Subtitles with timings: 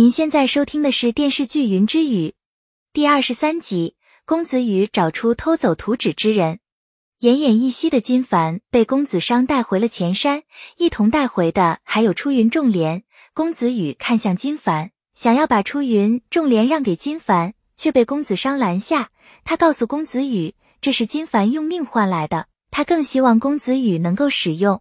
[0.00, 2.28] 您现在收听的是电视剧《云之羽》
[2.94, 3.96] 第二十三集。
[4.24, 6.60] 公子羽找出偷走图纸之人。
[7.20, 10.44] 奄奄一息的金凡被公子商带回了前山，
[10.78, 13.02] 一同带回的还有出云重莲。
[13.34, 19.10] 公子羽看向金凡，想要把出云重莲让给金凡，却被公子商拦下。
[19.44, 24.80] 他告诉公子羽，这是金凡用命换来的，他更希望公子羽能够使用。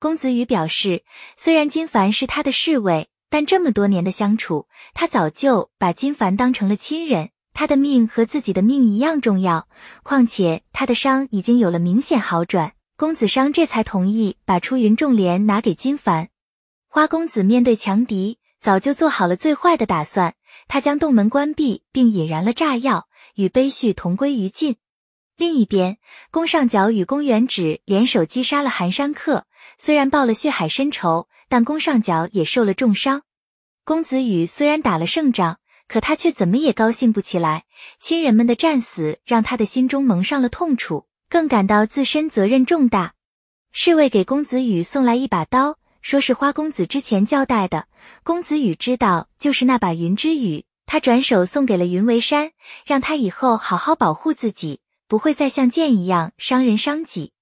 [0.00, 1.04] 公子羽表示，
[1.36, 3.08] 虽然金凡是他的侍卫。
[3.30, 7.30] 但这么多年的相处，他早就把金凡当成了亲人。
[7.52, 9.66] 他的命和自己的命一样重要，
[10.04, 12.72] 况且他的伤已经有了明显好转。
[12.96, 16.28] 公子商这才同意把出云重莲拿给金凡。
[16.88, 20.34] 花公子面对强敌，早就做好了最坏的打算。
[20.68, 24.76] 他将洞门关闭，并引燃了炸药，与悲绪同归于尽。
[25.38, 25.96] 另一边，
[26.30, 29.46] 宫上角与宫元直联手击杀了寒山客，
[29.78, 31.26] 虽然报了血海深仇。
[31.50, 33.22] 但宫上角也受了重伤，
[33.82, 37.64] 公子羽虽然打了胜仗，可他却怎么也高兴不起来。
[37.98, 43.14] 亲人们的战死让他的心中蒙上了痛楚，更感到自身责任重大。
[43.72, 47.86] 侍卫给公子羽送来一把刀，说是花公子之前交代的。
[48.22, 52.50] 公子羽知道就是那把云之羽，他转手送给了云为山，
[52.84, 57.32] 让他以后好好保护自己，不会再像剑一样伤人伤己。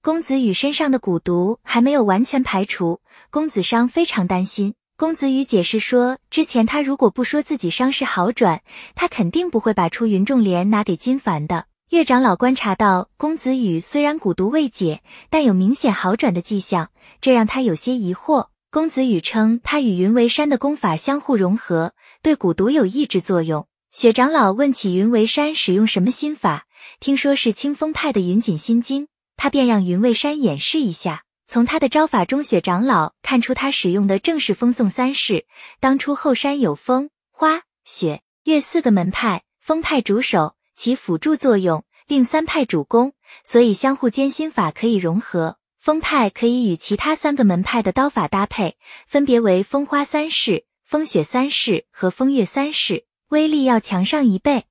[0.00, 4.74] 公子羽身上的蛊毒还没有完全排除，公子商非常担心。
[4.96, 8.62] 公子羽解释说，之前他如果不说自己伤势好转，
[8.94, 11.66] 他肯定不会把出云重莲拿给金凡的。
[11.90, 18.48] 岳长老观察到公子羽虽然蛊毒未解，但有明显好转的迹象，这让他有些疑惑。
[18.70, 23.66] 公子羽称，他与云为山的功法相互融合，对蛊毒有抑制作用。
[23.90, 26.66] 雪长老问起云为山使用什么心法，
[27.00, 29.08] 听说是清风派的云锦心经。
[29.36, 35.46] 他便让云为山演示一下，从他的招法中，雪长老看出他使用的正是风送三式。
[35.78, 43.12] 当初后山有风、花、雪、月四个门派，风派主守，起辅助作用，令三派主攻，
[43.44, 45.56] 所以相互间心法可以融合。
[45.78, 54.64] 风派可以与其他三个门派的刀法搭配，分别为风花三式、风雪三式和风月三式，威力要强上一倍。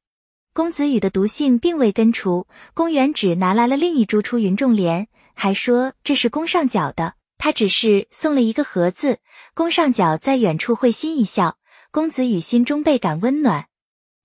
[0.57, 7.13] 公子羽的毒性并未根除，公元只拿来了另一株出云重莲，还说这是宫上角的。
[7.38, 9.19] 他只是送了一个盒子。
[9.53, 11.59] 宫上角在远处会心一笑，
[11.91, 13.67] 公子羽心中倍感温暖。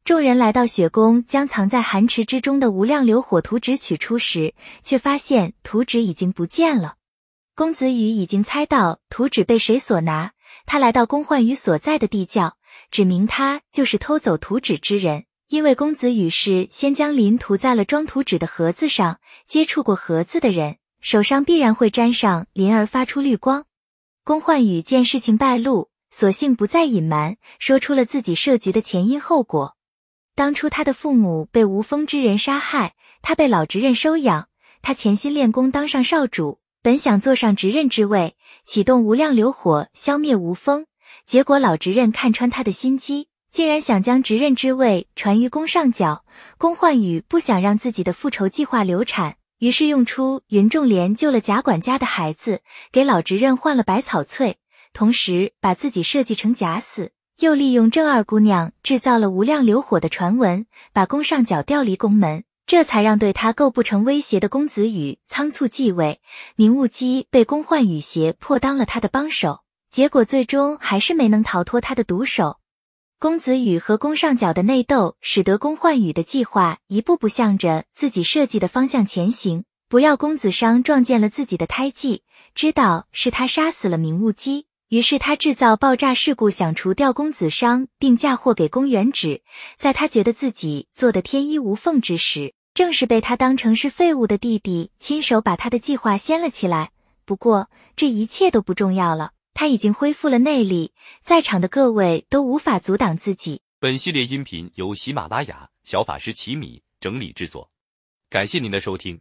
[0.06, 6.94] 众人来到雪宫，将藏在寒池之中的无量流火图纸取出时，却发现图纸已经不见了。
[7.54, 10.32] 公子羽已经猜到图纸被谁所拿，
[10.65, 12.56] 他来到宫焕宇所在的地窖，
[12.91, 15.26] 指明他就是偷走图纸之人。
[15.53, 23.67] 因为公子羽是先将磷涂在了装图纸的盒子上，接触过盒子的人手上必然会沾上磷而发出绿光。
[24.25, 29.77] 宫焕宇见事情败露，索性不再隐瞒，说出了自己设局的前因后果。
[30.35, 34.49] 当初他的父母被无风之人杀害，他被老执刃收养，
[34.81, 40.87] 他潜心练功，当上少主，本想坐上执刃之位，启动无量流火消灭无风，
[41.27, 43.29] 结果老执刃看穿他的心机。
[43.53, 46.25] 竟然想将执刃之位传于宫上角，
[46.57, 54.57] 宫焕宇不想让自己的复仇计划流产，于是用出云仲莲救了贾管家的孩子，给老执刃换了百草翠，
[54.95, 60.65] 同时把自己设计成假死，又利用郑二姑娘制造了无量流火的传闻，
[60.95, 66.23] 把宫上角调离宫门，这才让对他构不成威胁的公子羽仓促继位，
[66.57, 72.57] 明悟姬被宫焕宇胁迫当了他的帮手，结果最终还是没能逃脱他的毒手。
[73.22, 79.62] 公子羽和宫上角的内斗，使得宫焕宇的计划一步步向着自己设计的方向前行。
[79.88, 82.25] 不料公子商撞见了自己的胎记，
[82.56, 89.43] 知道是他杀死了明悟基，于是他制造爆炸事故，想除掉公子商，并嫁祸给宫元直。
[89.78, 96.91] 在他觉得自己做的天衣无缝之时，正是被他当成是废物的弟弟亲手把他的计划掀了起来。
[97.25, 99.31] 不过这一切都不重要了。
[99.55, 103.63] 他已经恢复了内力，在场的各位都无法阻挡自己。
[103.78, 107.71] 本系列音频由喜马拉雅小法师奇米整理制作，
[108.31, 109.21] 感谢您的收听。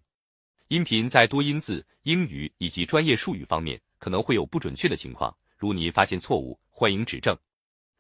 [0.68, 7.38] 音频在多音字、英语以及专业术语方面可能会有不准确的情况，如您发现错误，欢迎指正。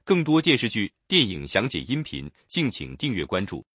[0.03, 3.65] 更多电视剧、电影详解音频，敬请订阅关注。